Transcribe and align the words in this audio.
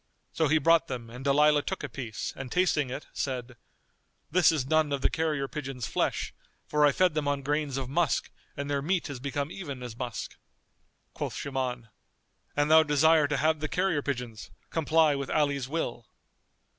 So 0.33 0.47
he 0.47 0.57
brought 0.57 0.87
them 0.87 1.11
and 1.11 1.23
Dalilah 1.23 1.61
took 1.61 1.83
a 1.83 1.87
piece 1.87 2.33
and 2.35 2.51
tasting 2.51 2.89
it, 2.89 3.05
said, 3.13 3.55
"This 4.31 4.51
is 4.51 4.65
none 4.65 4.91
of 4.91 5.01
the 5.01 5.11
carrier 5.11 5.47
pigeons' 5.47 5.85
flesh, 5.85 6.33
for 6.65 6.87
I 6.87 6.91
fed 6.91 7.13
them 7.13 7.27
on 7.27 7.43
grains 7.43 7.77
of 7.77 7.87
musk 7.87 8.31
and 8.57 8.67
their 8.67 8.81
meat 8.81 9.11
is 9.11 9.19
become 9.19 9.51
even 9.51 9.83
as 9.83 9.95
musk." 9.95 10.37
Quoth 11.13 11.35
Shuman, 11.35 11.89
"An 12.57 12.67
thou 12.69 12.81
desire 12.81 13.27
to 13.27 13.37
have 13.37 13.59
the 13.59 13.67
carrier 13.67 14.01
pigeons, 14.01 14.49
comply 14.71 15.13
with 15.13 15.29
Ali's 15.29 15.69
will." 15.69 16.07